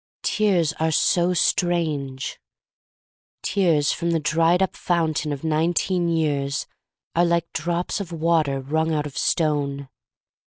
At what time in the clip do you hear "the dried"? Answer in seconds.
4.09-4.63